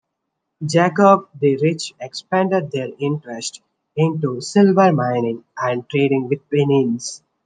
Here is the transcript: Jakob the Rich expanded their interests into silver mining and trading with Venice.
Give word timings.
Jakob 0.65 1.29
the 1.39 1.57
Rich 1.57 1.93
expanded 2.01 2.71
their 2.71 2.87
interests 2.97 3.61
into 3.95 4.41
silver 4.41 4.91
mining 4.91 5.43
and 5.55 5.87
trading 5.87 6.27
with 6.27 6.41
Venice. 6.49 7.21